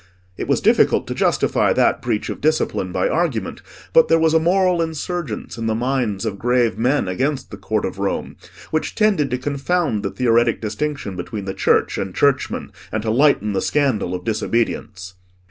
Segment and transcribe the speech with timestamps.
[0.35, 3.61] It was difficult to justify that breach of discipline by argument,
[3.93, 7.85] but there was a moral insurgence in the minds of grave men against the Court
[7.85, 8.35] of Rome,
[8.71, 13.53] which tended to confound the theoretic distinction between the Church and churchmen, and to lighten
[13.53, 15.13] the scandal of disobedience.